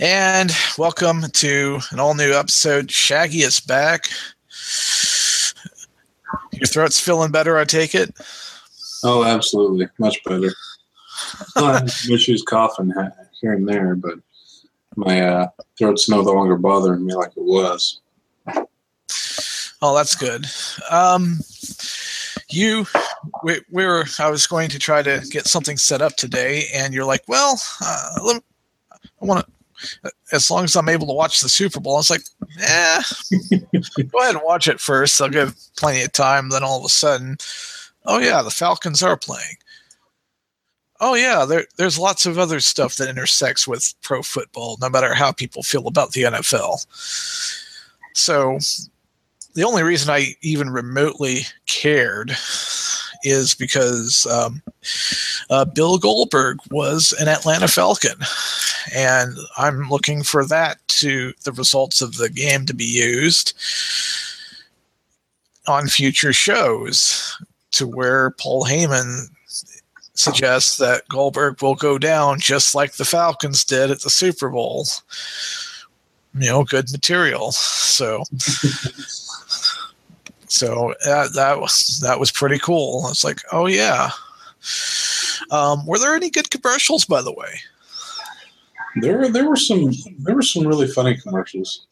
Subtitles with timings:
[0.00, 2.90] And welcome to an all new episode.
[2.90, 4.08] Shaggy is back.
[6.52, 8.12] Your throat's feeling better, I take it?
[9.04, 9.88] Oh, absolutely.
[9.98, 10.52] Much better.
[12.10, 12.92] Issues coughing
[13.40, 14.14] here and there, but
[14.96, 15.48] my uh,
[15.78, 18.00] throat's no longer bothering me like it was.
[19.80, 20.46] Oh, that's good.
[20.90, 21.38] Um,
[22.48, 22.86] you,
[23.44, 24.06] we, we were.
[24.18, 27.60] I was going to try to get something set up today, and you're like, "Well,
[27.80, 28.42] uh, let,
[28.92, 29.52] I want to."
[30.32, 32.22] As long as I'm able to watch the Super Bowl, I was like,
[32.58, 33.02] "Yeah,
[34.10, 35.20] go ahead and watch it first.
[35.20, 37.36] I'll give plenty of time." Then all of a sudden,
[38.06, 39.56] oh yeah, the Falcons are playing.
[41.00, 45.12] Oh yeah, there, there's lots of other stuff that intersects with pro football, no matter
[45.12, 46.86] how people feel about the NFL.
[48.14, 48.58] So
[49.54, 52.36] the only reason I even remotely cared
[53.24, 54.62] is because um,
[55.50, 58.16] uh, Bill Goldberg was an Atlanta Falcon,
[58.94, 63.54] and I'm looking for that to the results of the game to be used
[65.66, 67.36] on future shows,
[67.72, 69.30] to where Paul Heyman
[70.14, 74.86] suggests that Goldberg will go down just like the Falcons did at the Super Bowl.
[76.34, 77.52] You know, good material.
[77.52, 78.24] So.
[80.54, 83.08] so that, that was that was pretty cool.
[83.08, 84.10] It's like, oh yeah.
[85.50, 87.58] Um, were there any good commercials, by the way?
[89.00, 89.92] There, there were some.
[90.18, 91.86] There were some really funny commercials.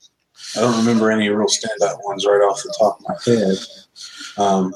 [0.56, 3.56] I don't remember any real standout ones right off the top of my head.
[4.38, 4.72] Um,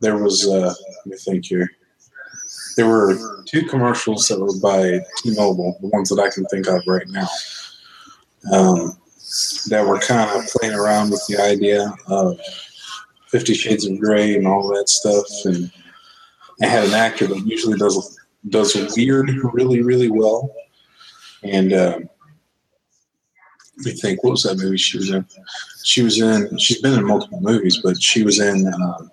[0.00, 0.46] there was.
[0.46, 1.66] Uh, let me think here.
[2.76, 6.82] There were two commercials that were by T-Mobile, the ones that I can think of
[6.86, 7.26] right now,
[8.52, 8.98] um,
[9.70, 12.38] that were kind of playing around with the idea of
[13.28, 15.70] Fifty Shades of Grey and all that stuff, and
[16.62, 20.54] I had an actor that usually does does weird really really well,
[21.42, 21.98] and uh,
[23.78, 25.24] me think what was that movie she was in?
[25.84, 26.58] She was in.
[26.58, 28.72] She's been in multiple movies, but she was in.
[28.72, 29.10] Um,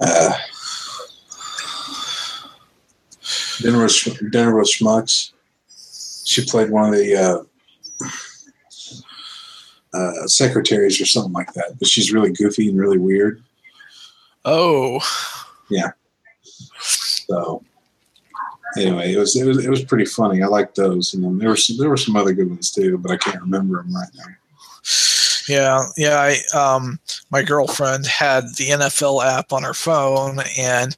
[0.00, 0.32] uh,
[3.60, 5.32] Dinner with Dinner with Schmucks.
[6.24, 8.08] She played one of the uh,
[9.92, 13.42] uh, secretaries or something like that, but she's really goofy and really weird.
[14.44, 15.00] Oh,
[15.68, 15.92] yeah.
[16.78, 17.62] So
[18.76, 20.42] anyway, it was it was it was pretty funny.
[20.42, 22.98] I liked those, and then there were some, there were some other good ones too,
[22.98, 24.24] but I can't remember them right now.
[25.48, 26.34] Yeah, yeah.
[26.54, 26.98] I um,
[27.30, 30.96] my girlfriend had the NFL app on her phone, and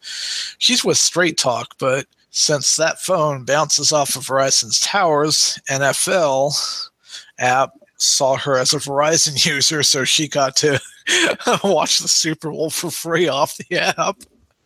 [0.59, 6.91] she's with Straight Talk, but since that phone bounces off of Verizon's towers, NFL
[7.39, 10.81] app saw her as a Verizon user, so she got to
[11.65, 14.17] watch the Super Bowl for free off the app.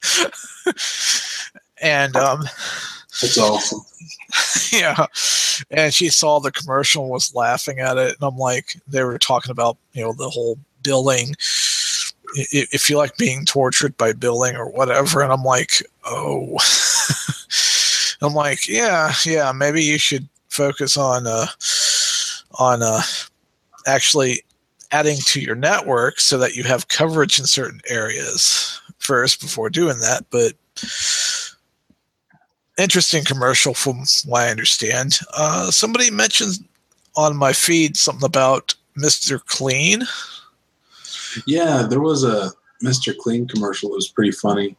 [1.82, 2.42] and um,
[3.20, 3.80] that's awesome.
[4.72, 5.06] Yeah,
[5.70, 9.50] and she saw the commercial was laughing at it, and I'm like, they were talking
[9.50, 11.34] about you know the whole billing
[12.34, 16.58] if you like being tortured by billing or whatever and i'm like oh
[18.20, 21.46] i'm like yeah yeah maybe you should focus on uh
[22.58, 23.02] on uh
[23.86, 24.42] actually
[24.92, 29.98] adding to your network so that you have coverage in certain areas first before doing
[30.00, 30.52] that but
[32.78, 36.64] interesting commercial from what i understand uh somebody mentioned
[37.16, 40.02] on my feed something about mr clean
[41.46, 42.50] yeah, there was a
[42.82, 43.16] Mr.
[43.16, 43.90] Clean commercial.
[43.90, 44.76] It was pretty funny.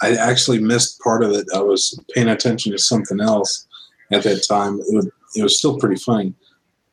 [0.00, 1.46] I actually missed part of it.
[1.54, 3.66] I was paying attention to something else
[4.10, 4.80] at that time.
[4.80, 6.34] It, would, it was still pretty funny.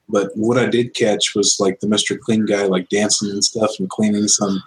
[0.10, 2.20] But what I did catch was like the Mr.
[2.20, 4.62] Clean guy, like dancing and stuff and cleaning some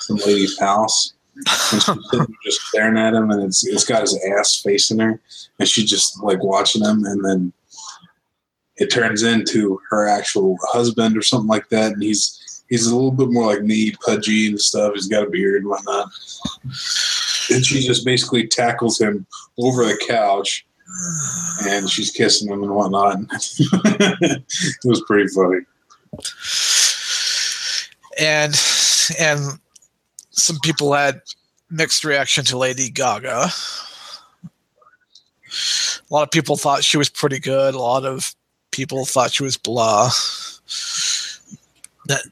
[0.00, 1.14] some lady's house.
[1.36, 1.84] And she's
[2.44, 5.20] just staring at him, and it's it's got his ass facing her,
[5.58, 7.52] and she's just like watching him, and then
[8.76, 13.12] it turns into her actual husband or something like that, and he's he's a little
[13.12, 14.94] bit more like me, pudgy and stuff.
[14.94, 16.08] He's got a beard and whatnot.
[17.50, 19.26] And she just basically tackles him
[19.58, 20.66] over the couch
[21.66, 23.18] and she's kissing him and whatnot.
[23.30, 25.60] it was pretty funny.
[28.20, 28.54] And
[29.18, 29.58] and
[30.30, 31.20] some people had
[31.70, 33.50] mixed reaction to Lady Gaga.
[36.10, 37.74] A lot of people thought she was pretty good.
[37.74, 38.34] A lot of
[38.70, 40.10] people thought she was blah.
[42.06, 42.22] That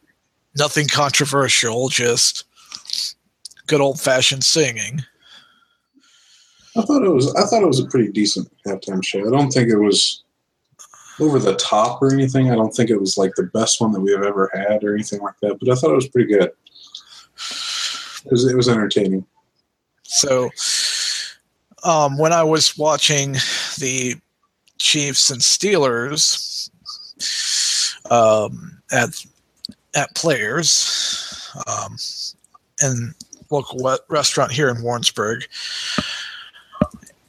[0.57, 2.45] nothing controversial, just
[3.67, 5.03] good old fashioned singing.
[6.77, 7.35] I thought it was.
[7.35, 9.27] I thought it was a pretty decent halftime show.
[9.27, 10.25] I don't think it was
[11.21, 12.51] over the top or anything.
[12.51, 14.95] I don't think it was like the best one that we have ever had or
[14.95, 15.59] anything like that.
[15.59, 16.51] But I thought it was pretty good.
[18.25, 18.45] It was.
[18.45, 19.25] It was entertaining.
[20.03, 20.51] So,
[21.85, 23.33] um, when I was watching
[23.79, 24.15] the
[24.79, 26.71] Chiefs and Steelers
[28.11, 29.25] um, at
[29.95, 31.97] at Players, um,
[32.81, 33.15] and
[33.51, 35.47] local restaurant here in Warrensburg.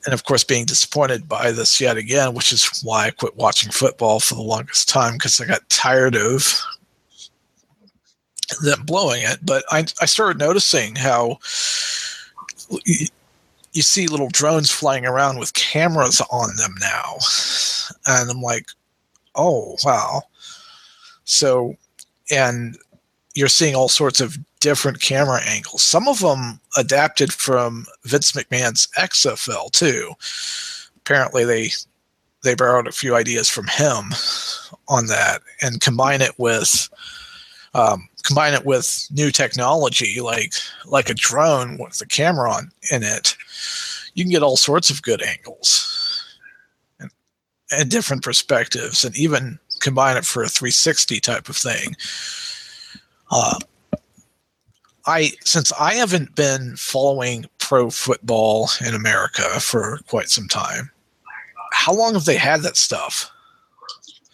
[0.08, 3.74] And of course, being disappointed by this yet again, which is why I quit watching
[3.74, 6.62] football for the longest time because I got tired of
[8.64, 9.40] them blowing it.
[9.44, 11.40] But I, I started noticing how
[12.86, 13.08] you,
[13.74, 17.18] you see little drones flying around with cameras on them now.
[18.06, 18.68] And I'm like,
[19.36, 20.22] oh, wow.
[21.26, 21.76] So,
[22.32, 22.78] and
[23.36, 25.84] you're seeing all sorts of different camera angles.
[25.84, 30.14] Some of them adapted from Vince McMahon's XFL too.
[30.98, 31.70] Apparently, they
[32.44, 34.14] they borrowed a few ideas from him
[34.88, 36.90] on that and combine it with
[37.74, 40.54] um, combine it with new technology like
[40.86, 43.36] like a drone with a camera on in it.
[44.14, 46.38] You can get all sorts of good angles
[47.00, 47.12] and,
[47.72, 51.96] and different perspectives, and even combine it for a 360 type of thing.
[53.30, 53.60] Uh,
[55.08, 60.92] I since I haven't been following pro football in America for quite some time.
[61.72, 63.32] How long have they had that stuff?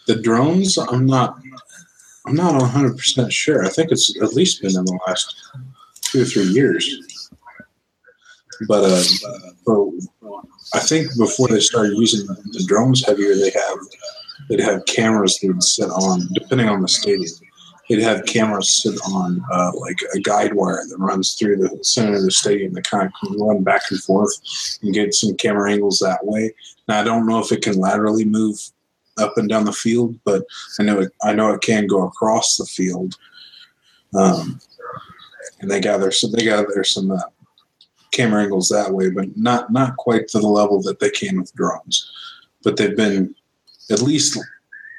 [0.07, 1.37] The drones, I'm not
[2.25, 3.65] I'm not 100% sure.
[3.65, 5.35] I think it's at least been in the last
[6.03, 7.29] 2 or 3 years.
[8.67, 9.03] But uh,
[9.65, 9.91] for,
[10.73, 13.77] I think before they started using the drones heavier, they have
[14.49, 17.29] they'd have cameras that would sit on, depending on the stadium
[17.89, 22.15] they'd have cameras sit on uh, like a guide wire that runs through the center
[22.15, 24.33] of the stadium that kind of run back and forth
[24.81, 26.53] and get some camera angles that way.
[26.87, 28.57] Now I don't know if it can laterally move
[29.17, 30.43] up and down the field, but
[30.79, 31.11] I know it.
[31.23, 33.15] I know it can go across the field.
[34.15, 34.59] Um,
[35.59, 37.19] and they gather so they gather some uh,
[38.11, 41.53] camera angles that way, but not not quite to the level that they can with
[41.55, 42.11] drones.
[42.63, 43.35] But they've been
[43.91, 44.39] at least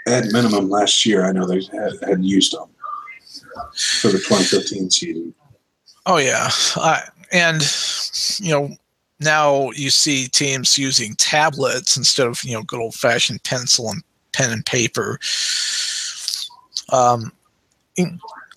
[0.07, 1.25] at minimum last year.
[1.25, 2.69] I know they had, had used them
[4.01, 5.35] for the 2015 season.
[6.07, 7.01] Oh yeah, uh,
[7.33, 7.63] and
[8.39, 8.77] you know
[9.21, 14.03] now you see teams using tablets instead of you know good old fashioned pencil and
[14.33, 15.19] pen and paper.
[16.91, 17.33] Um,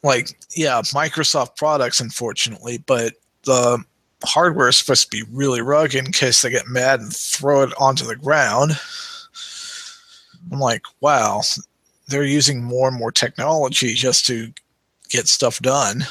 [0.04, 3.84] like yeah, Microsoft products, unfortunately, but the
[4.24, 7.74] hardware is supposed to be really rugged in case they get mad and throw it
[7.80, 8.80] onto the ground.
[10.52, 11.42] I'm like, wow,
[12.08, 14.52] they're using more and more technology just to
[15.10, 16.04] get stuff done.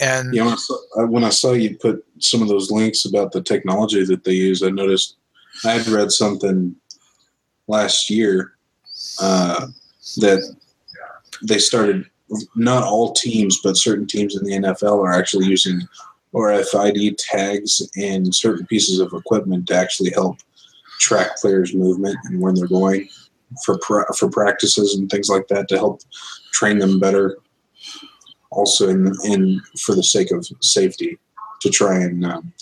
[0.00, 3.32] and yeah, when I, saw, when I, saw, you put some of those links about
[3.32, 5.16] the technology that they use, I noticed
[5.64, 6.74] I had read something
[7.68, 8.54] last year
[9.20, 9.68] uh,
[10.16, 10.56] that
[11.42, 12.06] they started.
[12.56, 15.82] Not all teams, but certain teams in the NFL are actually using
[16.34, 20.38] RFID tags and certain pieces of equipment to actually help
[20.98, 23.08] track players' movement and when they're going
[23.64, 23.78] for
[24.16, 26.00] for practices and things like that to help
[26.52, 27.38] train them better.
[28.50, 31.18] Also, in, in for the sake of safety,
[31.60, 32.52] to try and um,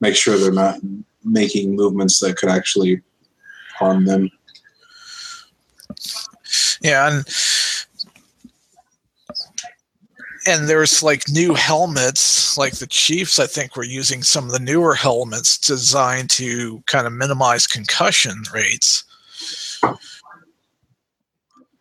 [0.00, 0.78] make sure they're not
[1.24, 3.00] making movements that could actually
[3.76, 4.30] harm them.
[6.80, 7.26] Yeah, and
[10.46, 14.58] and there's like new helmets like the chiefs i think were using some of the
[14.58, 19.04] newer helmets designed to kind of minimize concussion rates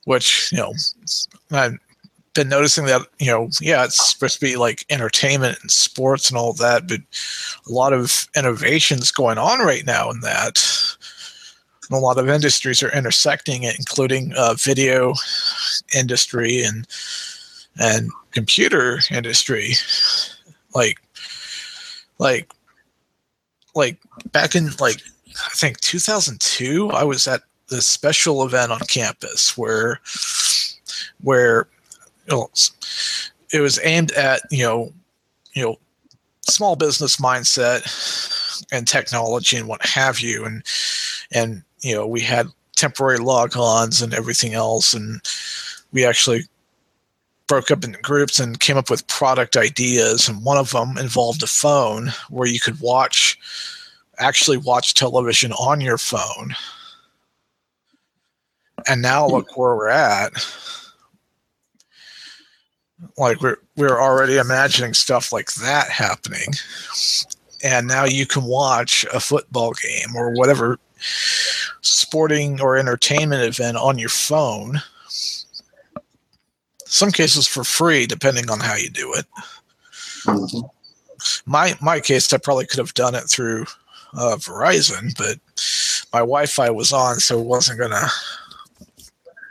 [0.05, 0.73] which you know
[1.51, 1.77] i've
[2.33, 6.37] been noticing that you know yeah it's supposed to be like entertainment and sports and
[6.37, 6.99] all that but
[7.67, 10.63] a lot of innovations going on right now in that.
[11.89, 15.13] And a lot of industries are intersecting it including uh, video
[15.95, 16.87] industry and
[17.79, 19.73] and computer industry.
[20.75, 20.99] Like
[22.19, 22.51] like
[23.75, 23.97] like
[24.31, 29.99] back in like i think 2002 i was at this special event on campus where
[31.21, 31.67] where
[33.51, 34.91] it was aimed at you know
[35.53, 35.77] you know
[36.41, 37.85] small business mindset
[38.71, 40.45] and technology and what have you.
[40.45, 40.63] And
[41.31, 44.93] and you know we had temporary log-ons and everything else.
[44.93, 45.21] And
[45.91, 46.43] we actually
[47.47, 50.29] broke up into groups and came up with product ideas.
[50.29, 53.37] And one of them involved a phone where you could watch
[54.19, 56.53] actually watch television on your phone
[58.87, 60.31] and now look where we're at
[63.17, 66.47] like we're we're already imagining stuff like that happening
[67.63, 70.77] and now you can watch a football game or whatever
[71.81, 74.81] sporting or entertainment event on your phone
[76.89, 79.25] some cases for free, depending on how you do it.
[80.25, 80.59] Mm-hmm.
[81.45, 83.65] My my case, I probably could have done it through
[84.13, 85.37] uh, Verizon, but
[86.11, 88.07] my Wi-Fi was on, so it wasn't gonna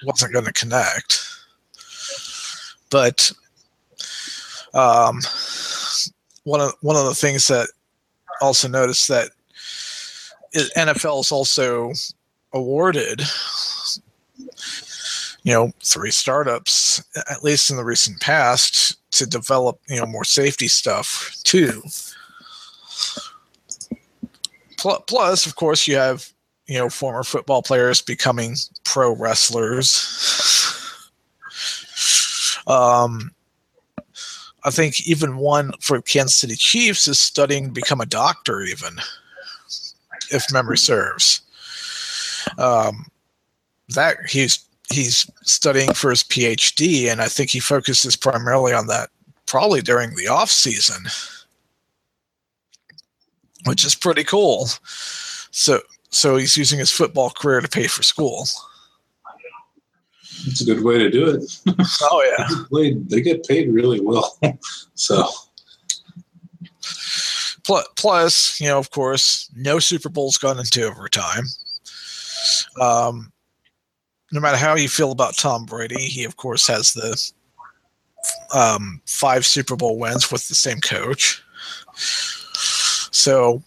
[0.05, 1.25] wasn't gonna connect.
[2.91, 3.33] But
[4.75, 5.21] um,
[6.45, 7.69] one of one of the things that
[8.41, 9.31] also noticed that
[10.55, 11.93] NFL is also
[12.53, 13.21] awarded
[15.43, 20.25] you know three startups at least in the recent past to develop you know more
[20.25, 21.83] safety stuff too
[24.79, 26.33] plus of course you have
[26.69, 30.05] you know former football players becoming pro wrestlers
[32.67, 33.33] um
[34.65, 38.95] i think even one for kansas city chiefs is studying to become a doctor even
[40.31, 41.41] if memory serves
[42.59, 43.07] um
[43.89, 49.11] that he's he's studying for his PhD, and I think he focuses primarily on that
[49.47, 51.05] probably during the off season,
[53.67, 54.69] which is pretty cool.
[55.51, 58.47] So, so he's using his football career to pay for school.
[60.47, 61.45] It's a good way to do it.
[62.03, 64.39] Oh yeah, they, they get paid really well.
[64.95, 65.27] so,
[67.97, 71.45] plus, you know, of course, no Super Bowl's gone into overtime.
[72.81, 73.33] Um,
[74.33, 77.33] no matter how you feel about Tom Brady, he of course has the
[78.55, 81.43] um, five Super Bowl wins with the same coach.
[83.11, 83.63] So,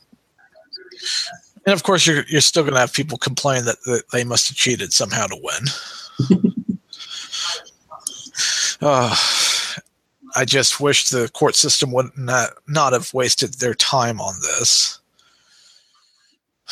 [1.65, 4.47] and of course, you're you're still going to have people complain that, that they must
[4.47, 5.65] have cheated somehow to win.
[8.81, 9.15] uh,
[10.35, 14.99] I just wish the court system would not not have wasted their time on this.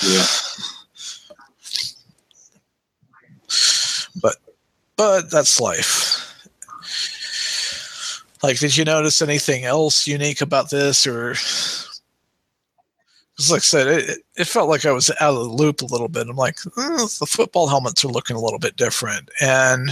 [0.01, 0.25] Yeah.
[4.21, 4.37] but
[4.95, 6.15] but that's life.
[8.41, 11.35] Like, did you notice anything else unique about this, or?
[13.39, 15.85] Because, like I said, it, it felt like I was out of the loop a
[15.85, 16.27] little bit.
[16.27, 19.89] I'm like, eh, the football helmets are looking a little bit different, and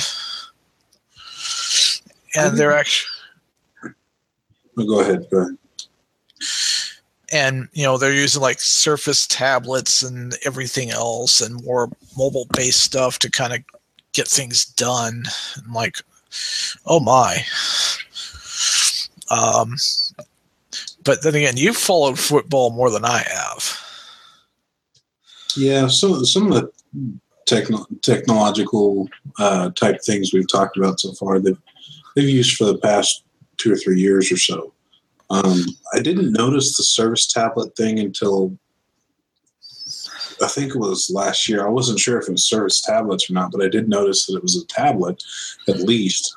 [2.35, 3.09] and they're actually.
[4.75, 5.25] Go ahead.
[5.31, 5.57] Go ahead
[7.31, 12.81] and you know they're using like surface tablets and everything else and more mobile based
[12.81, 13.59] stuff to kind of
[14.13, 15.23] get things done.
[15.65, 15.97] I'm like,
[16.85, 17.43] oh my.
[19.29, 19.75] Um,
[21.03, 23.36] but then again, you've followed football more than I have.
[25.57, 26.71] Yeah, so some of the
[27.45, 29.09] techno- technological
[29.39, 31.57] uh, type things we've talked about so far, they've,
[32.15, 33.23] they've used for the past
[33.57, 34.73] two or three years or so.
[35.29, 38.57] Um, I didn't notice the surface tablet thing until
[40.41, 41.65] I think it was last year.
[41.65, 44.37] I wasn't sure if it was surface tablets or not, but I did notice that
[44.37, 45.23] it was a tablet,
[45.67, 46.35] at least,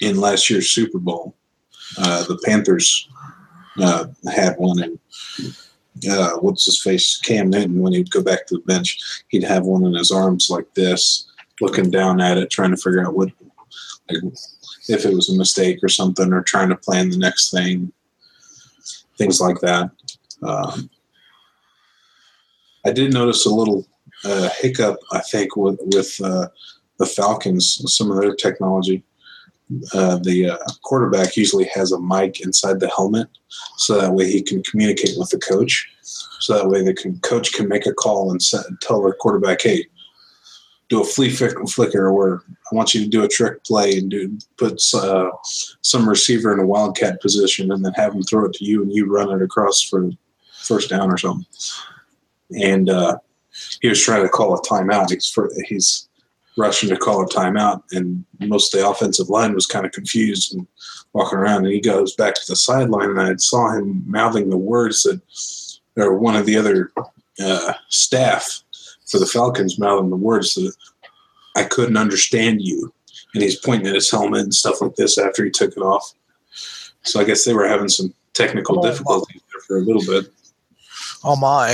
[0.00, 1.34] in last year's Super Bowl.
[1.96, 3.08] Uh, the Panthers
[3.80, 4.98] uh, had one, and
[6.10, 7.18] uh, what's his face?
[7.18, 10.50] Cam Newton, when he'd go back to the bench, he'd have one in his arms
[10.50, 11.26] like this,
[11.60, 13.30] looking down at it, trying to figure out what,
[14.10, 14.22] like,
[14.88, 17.92] if it was a mistake or something, or trying to plan the next thing,
[19.16, 19.90] things like that.
[20.42, 20.88] Um,
[22.86, 23.86] I did notice a little
[24.24, 26.48] uh, hiccup, I think, with with uh,
[26.98, 29.02] the Falcons, some of their technology.
[29.92, 33.28] Uh, the uh, quarterback usually has a mic inside the helmet,
[33.76, 35.88] so that way he can communicate with the coach.
[36.40, 39.62] So that way the can, coach can make a call and set, tell the quarterback,
[39.62, 39.86] "Hey,
[40.88, 44.38] do a flea flicker where I want you to do a trick play and do
[44.56, 45.30] put uh,
[45.82, 48.92] some receiver in a wildcat position, and then have him throw it to you, and
[48.92, 50.10] you run it across for
[50.62, 51.46] first down or something."
[52.56, 53.18] and uh,
[53.80, 55.10] he was trying to call a timeout.
[55.10, 56.07] He's for, he's
[56.58, 60.52] rushing to call a timeout, and most of the offensive line was kind of confused
[60.52, 60.66] and
[61.12, 61.64] walking around.
[61.64, 65.20] And he goes back to the sideline, and I saw him mouthing the words that,
[65.96, 66.92] or one of the other
[67.40, 68.62] uh, staff
[69.06, 70.74] for the Falcons mouthing the words that
[71.56, 72.92] I couldn't understand you.
[73.34, 76.12] And he's pointing at his helmet and stuff like this after he took it off.
[77.02, 80.32] So I guess they were having some technical oh, difficulties there for a little bit.
[81.22, 81.70] Oh my!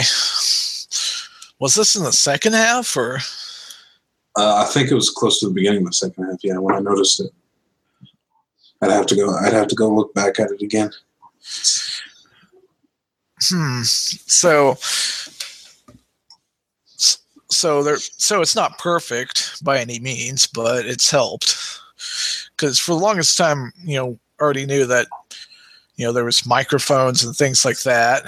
[1.61, 3.21] Was this in the second half or?
[4.37, 6.43] Uh, I think it was close to the beginning of the second half.
[6.43, 7.31] Yeah, when I noticed it,
[8.83, 9.35] I'd have to go.
[9.37, 10.91] I'd have to go look back at it again.
[13.43, 13.83] Hmm.
[13.83, 14.77] So,
[17.51, 17.99] so there.
[17.99, 21.57] So it's not perfect by any means, but it's helped.
[22.57, 25.07] Because for the longest time, you know, already knew that,
[25.97, 28.25] you know, there was microphones and things like that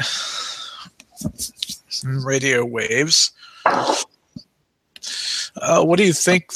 [2.04, 3.32] radio waves.
[5.60, 6.52] Uh, what do you think?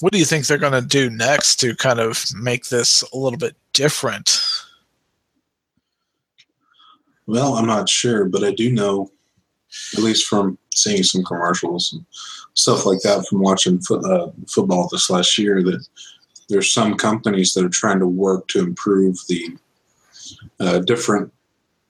[0.00, 3.16] What do you think they're going to do next to kind of make this a
[3.16, 4.40] little bit different?
[7.26, 9.10] Well, I'm not sure, but I do know,
[9.96, 12.04] at least from seeing some commercials and
[12.54, 15.86] stuff like that from watching uh, football this last year, that
[16.48, 19.56] there's some companies that are trying to work to improve the
[20.58, 21.32] uh, different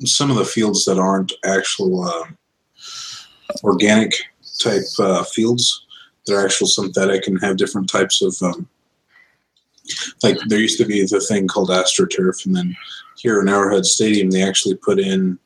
[0.05, 2.25] some of the fields that aren't actual uh,
[3.63, 4.15] organic
[4.59, 5.87] type uh, fields
[6.27, 8.69] that are actual synthetic and have different types of um,
[10.23, 12.77] like there used to be the thing called astroturf and then
[13.17, 15.39] here in arrowhead stadium they actually put in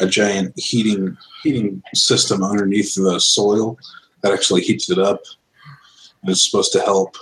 [0.00, 3.78] a giant heating heating system underneath the soil
[4.22, 5.22] that actually heats it up
[6.22, 7.16] and it's supposed to help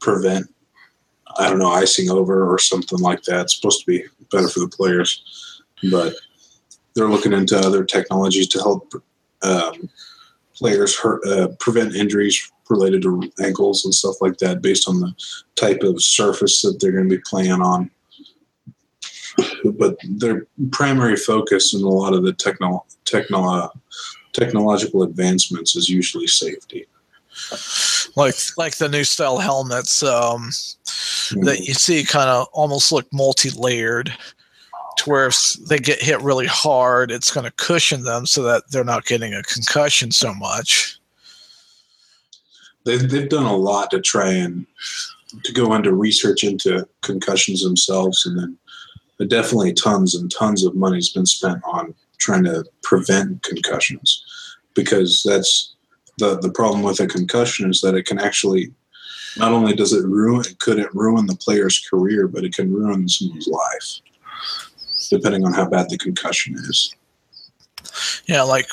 [0.00, 0.46] prevent
[1.38, 3.42] I don't know icing over or something like that.
[3.42, 6.14] It's supposed to be better for the players, but
[6.94, 8.92] they're looking into other technologies to help
[9.42, 9.88] um,
[10.60, 15.12] players hurt, uh, prevent injuries related to ankles and stuff like that, based on the
[15.56, 17.90] type of surface that they're going to be playing on.
[19.64, 23.72] But their primary focus in a lot of the techno, techno,
[24.34, 26.86] technological advancements is usually safety.
[28.16, 30.50] Like like the new style helmets um,
[31.42, 34.12] that you see kind of almost look multi-layered
[35.00, 38.62] to where if they get hit really hard it's going to cushion them so that
[38.70, 40.98] they're not getting a concussion so much.
[42.84, 44.66] They've, they've done a lot to try and
[45.44, 51.10] to go into research into concussions themselves and then definitely tons and tons of money's
[51.10, 54.24] been spent on trying to prevent concussions
[54.74, 55.74] because that's
[56.18, 58.72] the the problem with a concussion is that it can actually
[59.36, 63.08] not only does it ruin could it ruin the player's career, but it can ruin
[63.08, 64.00] someone's life,
[65.10, 66.94] depending on how bad the concussion is.
[68.26, 68.68] Yeah, like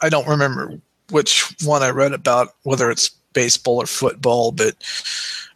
[0.00, 4.74] I don't remember which one I read about, whether it's baseball or football, but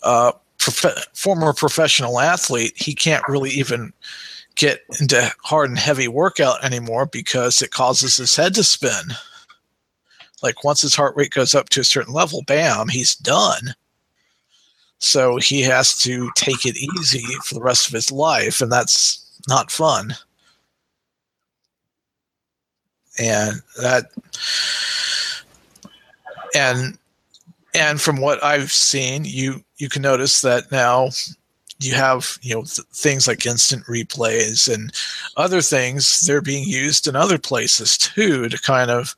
[0.02, 3.92] uh, prof- former professional athlete, he can't really even
[4.56, 9.14] get into hard and heavy workout anymore because it causes his head to spin.
[10.42, 13.74] Like once his heart rate goes up to a certain level, bam, he's done.
[14.98, 19.24] So he has to take it easy for the rest of his life, and that's
[19.46, 20.14] not fun.
[23.18, 24.10] And that
[26.54, 26.98] and
[27.74, 31.10] and from what I've seen, you you can notice that now
[31.80, 34.92] you have you know th- things like instant replays and
[35.36, 39.14] other things they're being used in other places too to kind of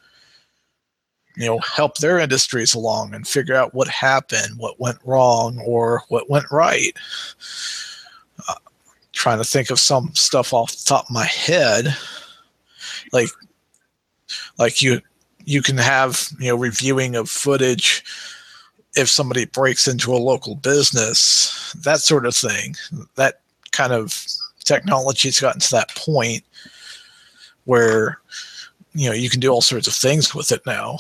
[1.37, 6.03] you know help their industries along and figure out what happened what went wrong or
[6.09, 6.97] what went right
[9.21, 11.95] trying to think of some stuff off the top of my head.
[13.13, 13.29] Like
[14.59, 15.03] like you
[15.45, 18.03] you can have you know reviewing of footage
[18.97, 22.77] if somebody breaks into a local business that sort of thing.
[23.17, 23.41] That
[23.73, 24.25] kind of
[24.65, 26.43] technology's gotten to that point
[27.65, 28.21] where
[28.95, 30.97] you know you can do all sorts of things with it now.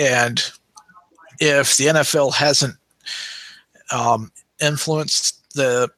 [0.00, 0.42] And
[1.38, 2.76] if the nfl hasn't
[3.92, 5.90] um, influenced the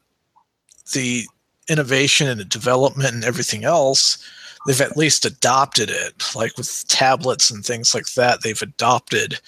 [0.93, 1.25] the
[1.69, 4.19] innovation and the development and everything else
[4.67, 9.41] they've at least adopted it like with tablets and things like that they've adopted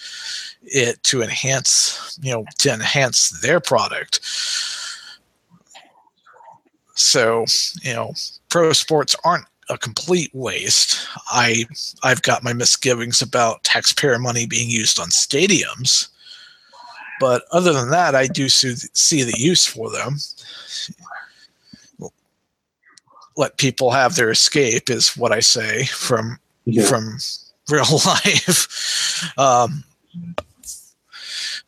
[0.63, 4.19] it to enhance you know to enhance their product
[6.93, 7.45] so
[7.81, 8.13] you know
[8.49, 11.07] pro sports aren't a complete waste.
[11.29, 11.65] I
[12.03, 16.09] I've got my misgivings about taxpayer money being used on stadiums,
[17.19, 20.17] but other than that, I do see, see the use for them.
[23.39, 26.83] Let people have their escape is what I say from yeah.
[26.83, 27.17] from
[27.69, 29.37] real life.
[29.37, 29.85] Um,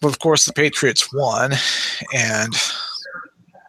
[0.02, 1.54] but of course, the Patriots won,
[2.14, 2.54] and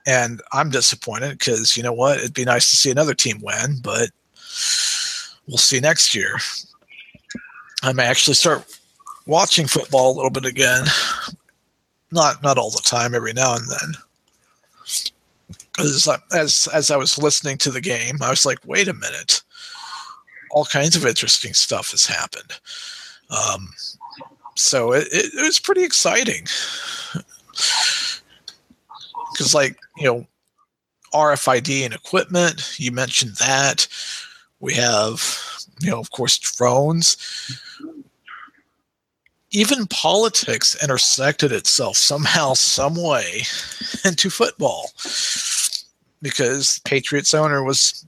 [0.04, 2.18] and I'm disappointed because you know what?
[2.18, 4.10] It'd be nice to see another team win, but
[5.46, 6.38] we'll see next year.
[7.84, 8.64] I may actually start
[9.26, 10.86] watching football a little bit again.
[12.10, 13.94] Not not all the time, every now and then.
[15.72, 19.42] Because as as I was listening to the game, I was like, wait a minute,
[20.50, 22.58] all kinds of interesting stuff has happened.
[23.30, 23.70] Um,
[24.54, 26.46] so it, it, it was pretty exciting.
[29.32, 30.26] Because like you know,
[31.14, 33.88] RFID and equipment, you mentioned that.
[34.60, 35.38] We have,
[35.80, 37.16] you know, of course, drones.
[39.50, 43.40] Even politics intersected itself somehow, some way
[44.04, 44.90] into football
[46.22, 48.06] because Patriots owner was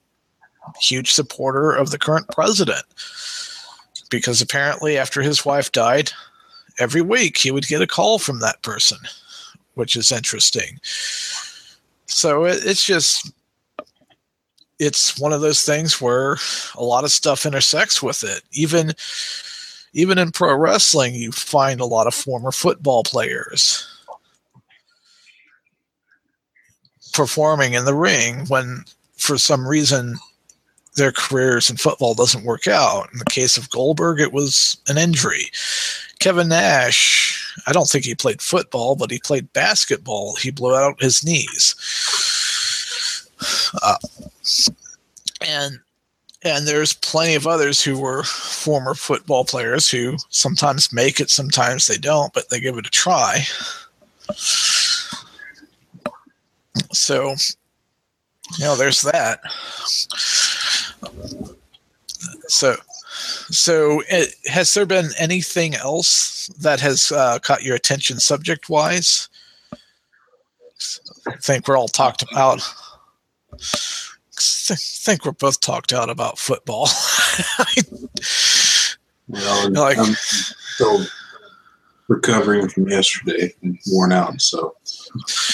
[0.81, 2.85] huge supporter of the current president.
[4.11, 6.13] Because apparently, after his wife died,
[6.79, 8.99] every week he would get a call from that person,
[9.75, 10.79] which is interesting.
[12.07, 13.33] So it, it's just
[14.79, 16.37] it's one of those things where
[16.75, 18.43] a lot of stuff intersects with it.
[18.53, 18.93] Even
[19.95, 23.94] even in pro wrestling, you find a lot of former football players
[27.15, 28.85] performing in the ring when,
[29.17, 30.17] for some reason,
[30.97, 33.09] their careers in football doesn't work out.
[33.13, 35.51] In the case of Goldberg, it was an injury.
[36.19, 40.37] Kevin Nash, I don't think he played football, but he played basketball.
[40.37, 41.75] He blew out his knees.
[43.83, 43.97] Uh,
[45.41, 45.81] and
[46.43, 51.87] and there's plenty of others who were former football players who sometimes make it, sometimes
[51.87, 53.47] they don't, but they give it a try.
[56.95, 57.35] So,
[58.59, 59.41] you know, there's that.
[62.49, 62.77] So,
[63.51, 69.29] so it, has there been anything else that has uh, caught your attention subject wise?
[71.27, 72.61] I think we're all talked about
[74.71, 76.89] I think we're both talked out about football.
[79.29, 81.05] well, like, I'm still
[82.09, 84.75] recovering from yesterday and worn out, so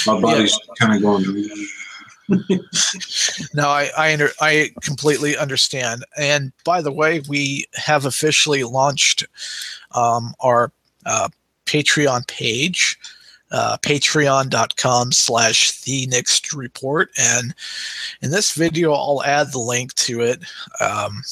[0.06, 0.74] my body's yeah.
[0.78, 1.46] kind of going.
[3.54, 6.04] no, I I, under, I completely understand.
[6.16, 9.26] And by the way, we have officially launched
[9.94, 10.72] um, our
[11.06, 11.28] uh,
[11.66, 12.98] Patreon page
[13.50, 17.54] uh, patreon.com slash the next report and
[18.22, 20.40] in this video i'll add the link to it
[20.80, 21.22] um,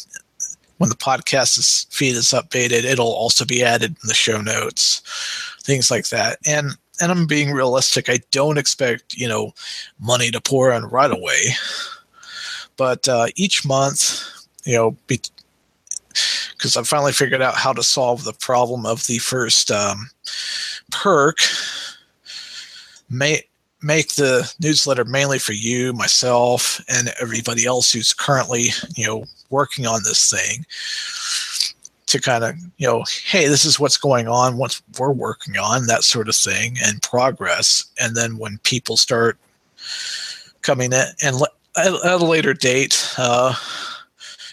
[0.79, 5.03] when the podcast is, feed is updated it'll also be added in the show notes
[5.63, 9.53] things like that and and i'm being realistic i don't expect you know
[10.01, 11.49] money to pour in right away
[12.77, 14.25] but uh, each month
[14.65, 19.71] you know because i finally figured out how to solve the problem of the first
[19.71, 20.11] um,
[20.91, 21.39] perk
[23.11, 23.43] may,
[23.83, 29.87] make the newsletter mainly for you, myself, and everybody else who's currently, you know, working
[29.87, 30.67] on this thing
[32.09, 35.87] to kind of, you know, hey, this is what's going on, what we're working on,
[35.87, 37.85] that sort of thing, and progress.
[38.01, 39.39] And then when people start
[40.63, 41.37] coming in and
[41.77, 43.55] at a later date, uh,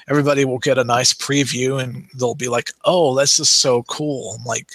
[0.10, 4.36] everybody will get a nice preview and they'll be like, oh, this is so cool.
[4.38, 4.74] I'm like,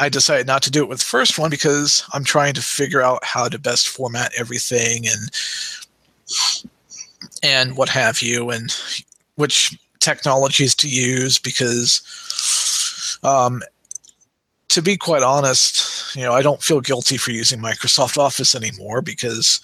[0.00, 3.02] I decided not to do it with the first one because I'm trying to figure
[3.02, 5.30] out how to best format everything and
[7.42, 8.74] and what have you and
[9.34, 12.02] which technologies to use because
[13.22, 13.62] um,
[14.68, 19.02] to be quite honest, you know, I don't feel guilty for using Microsoft Office anymore
[19.02, 19.60] because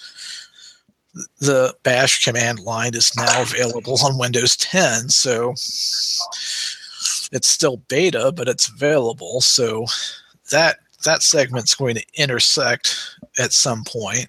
[1.41, 5.09] the bash command line is now available on Windows 10.
[5.09, 9.41] So it's still beta, but it's available.
[9.41, 9.87] So
[10.51, 14.29] that that segment's going to intersect at some point.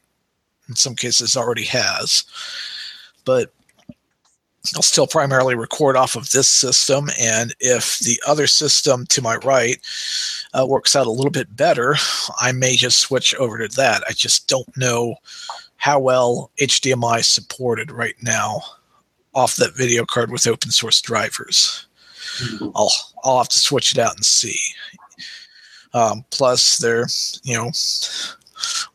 [0.70, 2.24] In some cases, already has,
[3.26, 3.54] but
[4.76, 7.10] I'll still primarily record off of this system.
[7.20, 9.80] And if the other system to my right
[10.54, 11.96] uh, works out a little bit better,
[12.40, 14.04] I may just switch over to that.
[14.08, 15.16] I just don't know
[15.78, 18.62] how well HDMI is supported right now
[19.34, 21.88] off that video card with open source drivers.
[22.76, 22.92] I'll
[23.24, 24.60] I'll have to switch it out and see.
[25.94, 27.08] Um, plus, they're
[27.44, 27.72] you know,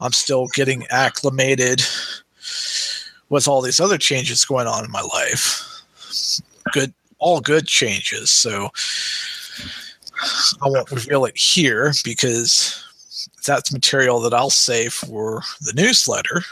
[0.01, 1.83] I'm still getting acclimated
[3.29, 5.83] with all these other changes going on in my life.
[6.73, 8.31] Good, all good changes.
[8.31, 8.71] So
[10.63, 12.83] I won't reveal it here because
[13.45, 16.43] that's material that I'll save for the newsletter,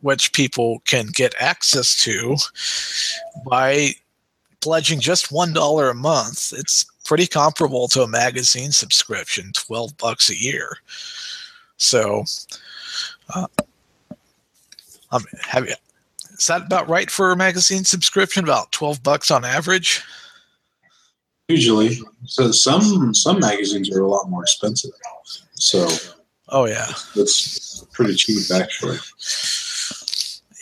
[0.00, 2.36] which people can get access to
[3.46, 3.94] by
[4.60, 10.28] pledging just one dollar a month, it's pretty comparable to a magazine subscription, twelve bucks
[10.28, 10.78] a year.
[11.76, 12.24] So,
[13.34, 13.46] uh,
[15.10, 15.74] um, have you?
[16.38, 18.44] Is that about right for a magazine subscription?
[18.44, 20.02] About twelve bucks on average.
[21.48, 24.90] Usually, so some some magazines are a lot more expensive.
[25.54, 25.88] So,
[26.48, 28.98] oh yeah, that's pretty cheap actually.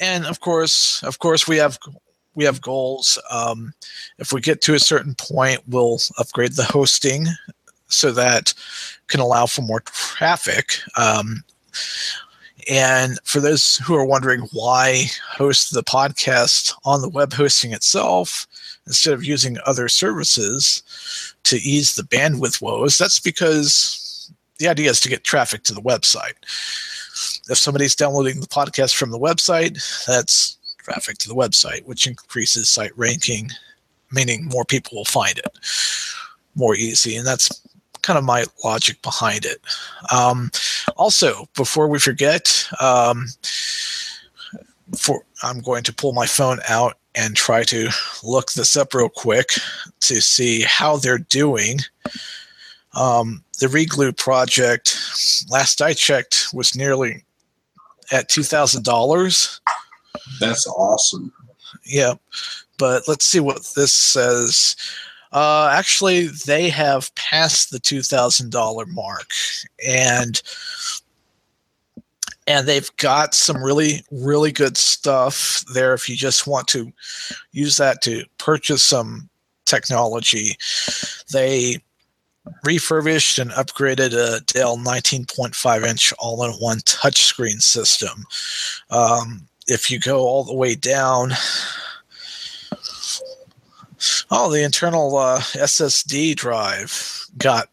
[0.01, 1.79] And of course, of course, we have
[2.35, 3.19] we have goals.
[3.31, 3.73] Um,
[4.19, 7.27] if we get to a certain point, we'll upgrade the hosting
[7.89, 8.53] so that
[9.09, 10.81] can allow for more traffic.
[10.97, 11.45] Um,
[12.69, 18.47] and for those who are wondering why host the podcast on the web hosting itself
[18.87, 20.83] instead of using other services
[21.45, 25.83] to ease the bandwidth woes, that's because the idea is to get traffic to the
[25.83, 26.35] website.
[27.49, 32.69] If somebody's downloading the podcast from the website, that's traffic to the website, which increases
[32.69, 33.51] site ranking,
[34.13, 35.59] meaning more people will find it
[36.55, 37.17] more easy.
[37.17, 37.63] And that's
[38.05, 39.61] kind of my logic behind it.
[40.13, 40.51] Um,
[40.97, 43.27] also, before we forget, um,
[44.97, 47.89] for I'm going to pull my phone out and try to
[48.23, 49.49] look this up real quick
[50.01, 51.79] to see how they're doing.
[52.95, 54.99] Um, the reglue project,
[55.51, 57.25] last I checked, was nearly
[58.13, 59.61] at two thousand dollars.
[60.41, 61.33] That's awesome.
[61.85, 62.15] Yeah,
[62.79, 64.77] but let's see what this says.
[65.35, 69.31] Uh, actually, they have passed the two thousand dollar mark,
[69.85, 70.41] and
[72.47, 75.93] and they've got some really really good stuff there.
[75.93, 76.93] If you just want to
[77.51, 79.29] use that to purchase some
[79.67, 80.57] technology,
[81.33, 81.79] they
[82.63, 88.25] refurbished and upgraded a Dell 19.5 inch all in one touchscreen system.
[88.91, 91.33] Um, if you go all the way down,
[94.35, 97.69] oh, the internal uh, SSD drive got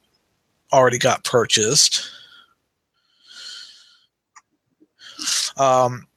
[0.71, 2.09] already got purchased.
[5.57, 6.07] Um,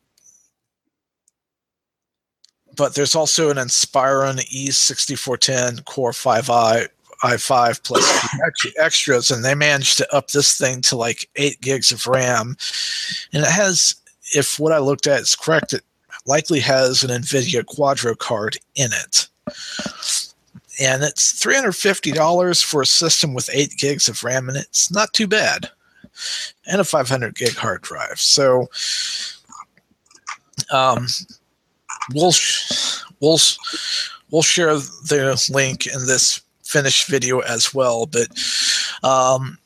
[2.77, 6.89] but there's also an Inspiron E6410 Core 5i
[7.23, 8.29] i5 plus
[8.79, 12.57] extras, and they managed to up this thing to like eight gigs of RAM.
[13.33, 13.95] And it has,
[14.35, 15.83] if what I looked at is correct, it
[16.27, 19.29] likely has an NVIDIA Quadro card in it.
[20.81, 25.27] And it's $350 for a system with eight gigs of RAM, and it's not too
[25.27, 25.71] bad.
[26.67, 28.21] And a 500 gig hard drive.
[28.21, 28.69] So,
[30.71, 31.07] um,
[32.13, 32.33] we'll
[33.21, 33.39] we'll
[34.31, 38.07] we'll share the link in this finished video as well.
[38.07, 38.29] But
[39.03, 39.59] um,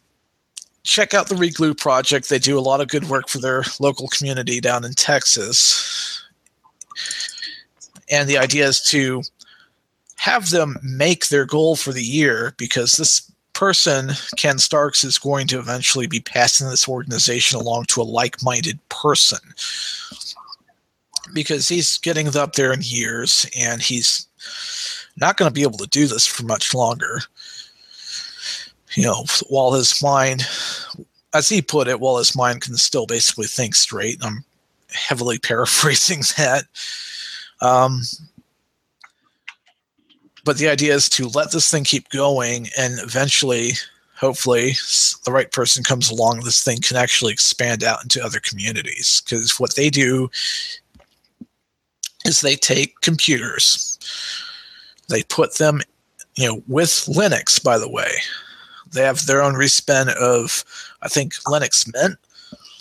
[0.82, 2.28] check out the Reglue project.
[2.28, 6.24] They do a lot of good work for their local community down in Texas.
[8.10, 9.22] And the idea is to
[10.18, 15.46] have them make their goal for the year because this person, Ken Starks, is going
[15.48, 19.38] to eventually be passing this organization along to a like minded person
[21.32, 24.26] because he's getting up there in years and he's
[25.16, 27.20] not going to be able to do this for much longer.
[28.94, 30.46] You know, while his mind,
[31.32, 34.18] as he put it, while his mind can still basically think straight.
[34.22, 34.44] I'm
[34.90, 36.64] heavily paraphrasing that.
[37.60, 38.02] Um,
[40.48, 43.72] but the idea is to let this thing keep going and eventually
[44.16, 44.72] hopefully
[45.24, 49.60] the right person comes along this thing can actually expand out into other communities because
[49.60, 50.28] what they do
[52.24, 53.98] is they take computers
[55.08, 55.80] they put them,
[56.36, 58.10] you know, with Linux, by the way.
[58.92, 60.64] They have their own respin of,
[61.02, 62.18] I think, Linux Mint.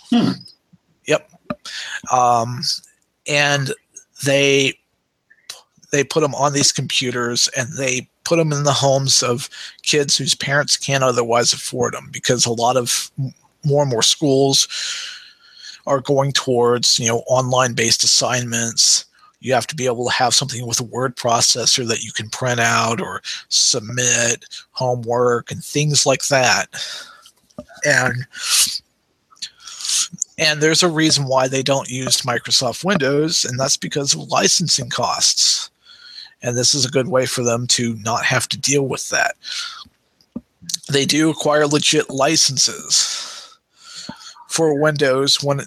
[0.10, 0.32] Hmm.
[1.06, 1.30] Yep.
[2.12, 2.62] Um,
[3.28, 3.74] and
[4.26, 4.78] they
[5.92, 9.50] they put them on these computers and they put them in the homes of
[9.84, 13.10] kids whose parents can't otherwise afford them because a lot of
[13.64, 14.68] more and more schools
[15.86, 19.06] are going towards you know online based assignments.
[19.40, 22.30] You have to be able to have something with a word processor that you can
[22.30, 26.66] print out or submit homework and things like that.
[27.86, 28.26] And
[30.38, 34.90] and there's a reason why they don't use microsoft windows and that's because of licensing
[34.90, 35.70] costs
[36.42, 39.36] and this is a good way for them to not have to deal with that.
[40.90, 43.58] They do acquire legit licenses
[44.48, 45.62] for windows when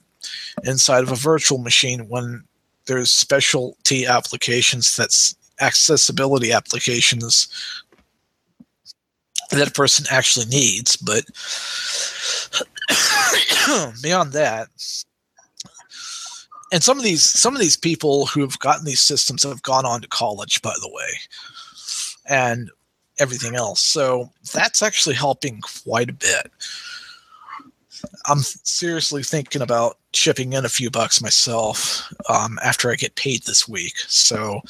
[0.65, 2.45] inside of a virtual machine when
[2.87, 7.49] there's specialty applications that's accessibility applications
[9.51, 10.97] that a person actually needs.
[10.97, 11.25] But
[14.03, 14.69] beyond that
[16.73, 19.85] and some of these some of these people who have gotten these systems have gone
[19.85, 21.09] on to college by the way
[22.27, 22.71] and
[23.19, 26.51] everything else so that's actually helping quite a bit
[28.27, 33.43] I'm seriously thinking about chipping in a few bucks myself um, after I get paid
[33.43, 33.95] this week.
[34.09, 34.61] So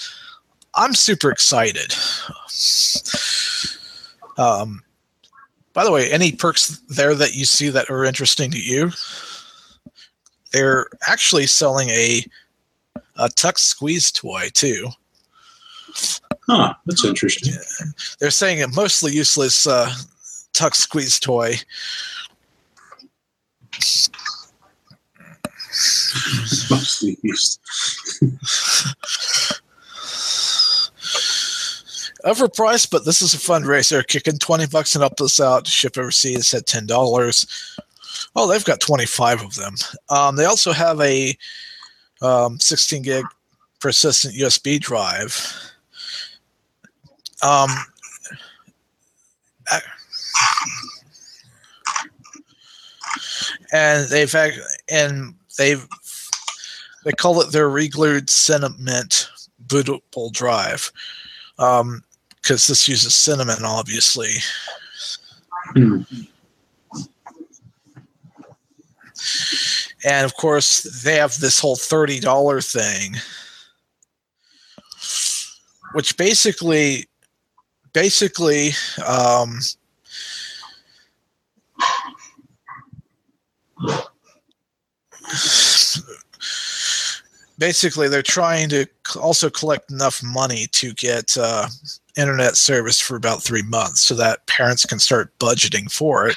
[0.75, 1.95] I'm super excited.
[4.39, 4.83] Um,
[5.73, 8.91] by the way, any perks there that you see that are interesting to you?
[10.53, 12.25] They're actually selling a
[13.17, 14.89] a Tux Squeeze toy too.
[16.49, 17.53] Huh, that's interesting.
[18.19, 19.93] They're saying a mostly useless uh,
[20.53, 21.57] Tux Squeeze toy
[26.71, 27.61] Mostly used.
[32.25, 34.07] Overpriced, but this is a fundraiser.
[34.07, 35.67] Kicking 20 bucks and up this out.
[35.67, 37.77] Ship overseas at $10.
[38.37, 39.75] Oh, they've got 25 of them.
[40.09, 41.37] Um, they also have a
[42.23, 43.25] um, 16 gig
[43.81, 45.73] persistent USB drive.
[47.43, 47.71] Um,
[53.73, 54.35] and they've
[54.91, 55.87] and they've
[57.05, 59.31] they call it their reglued Cinnamint
[59.67, 60.93] bootable drive
[61.57, 62.03] because um,
[62.47, 64.33] this uses cinnamon, obviously.
[65.75, 66.03] Hmm.
[70.05, 73.17] And of course, they have this whole $30 thing,
[75.93, 77.07] which basically,
[77.93, 78.71] basically,
[79.07, 79.59] um,
[87.59, 88.87] basically they're trying to
[89.21, 91.69] also collect enough money to get uh,
[92.17, 96.37] internet service for about three months so that parents can start budgeting for it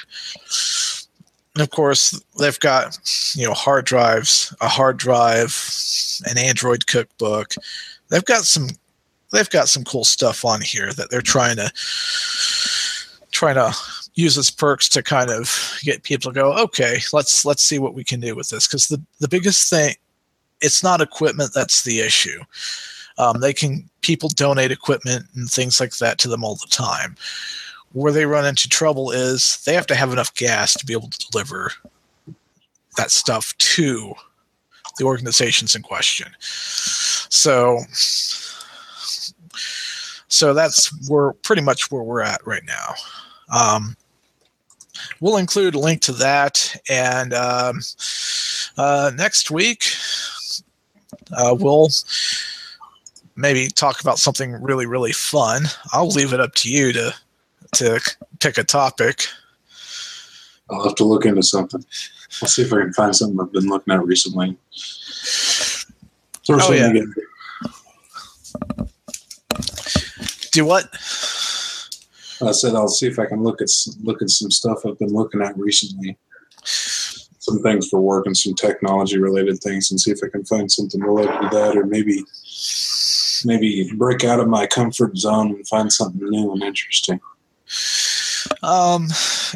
[1.54, 2.98] and of course they've got
[3.34, 5.54] you know hard drives a hard drive
[6.26, 7.54] an android cookbook.
[8.08, 8.68] They've got some
[9.32, 11.70] they've got some cool stuff on here that they're trying to
[13.30, 13.74] trying to
[14.14, 17.94] use as perks to kind of get people to go okay let's let's see what
[17.94, 18.66] we can do with this.
[18.66, 19.94] Because the the biggest thing
[20.60, 22.40] it's not equipment that's the issue.
[23.16, 27.16] Um, they can people donate equipment and things like that to them all the time
[27.94, 31.08] where they run into trouble is they have to have enough gas to be able
[31.08, 31.70] to deliver
[32.96, 34.12] that stuff to
[34.98, 36.30] the organizations in question.
[36.40, 37.78] So
[40.28, 42.94] so that's where pretty much where we're at right now.
[43.52, 43.96] Um,
[45.20, 47.80] we'll include a link to that, and um,
[48.76, 49.84] uh, next week
[51.36, 51.90] uh, we'll
[53.36, 55.66] maybe talk about something really really fun.
[55.92, 57.14] I'll leave it up to you to
[57.74, 58.00] to
[58.40, 59.26] pick a topic.
[60.70, 61.84] I'll have to look into something.
[62.42, 64.56] I'll see if I can find something I've been looking at recently.
[66.48, 66.92] Oh, yeah.
[70.52, 70.88] Do what?
[72.42, 73.68] I said I'll see if I can look at
[74.02, 76.18] look at some stuff I've been looking at recently.
[76.64, 80.70] Some things for work and some technology related things, and see if I can find
[80.70, 82.24] something related to that, or maybe
[83.44, 87.20] maybe break out of my comfort zone and find something new and interesting.
[88.64, 89.08] Um,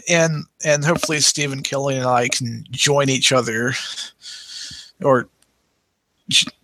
[0.08, 3.72] and and hopefully Stephen Kelly and I can join each other,
[5.02, 5.28] or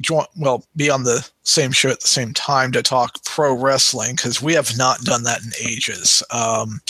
[0.00, 4.14] join well be on the same show at the same time to talk pro wrestling
[4.16, 6.22] because we have not done that in ages.
[6.30, 6.80] Um,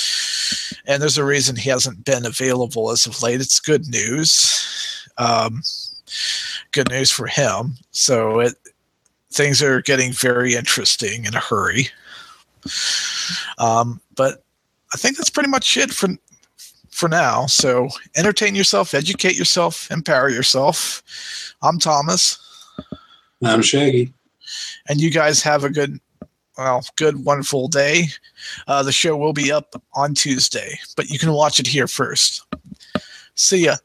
[0.86, 3.40] and there's a reason he hasn't been available as of late.
[3.40, 5.04] It's good news.
[5.18, 5.62] Um,
[6.72, 7.74] good news for him.
[7.92, 8.54] So it
[9.30, 11.88] things are getting very interesting in a hurry.
[13.58, 14.42] Um, but
[14.94, 16.08] I think that's pretty much it for
[16.90, 17.46] for now.
[17.46, 21.02] So entertain yourself, educate yourself, empower yourself.
[21.60, 22.38] I'm Thomas.
[23.42, 24.12] I'm Shaggy.
[24.88, 25.98] And you guys have a good,
[26.56, 28.04] well, good, wonderful day.
[28.68, 32.46] Uh, the show will be up on Tuesday, but you can watch it here first.
[33.34, 33.76] See ya.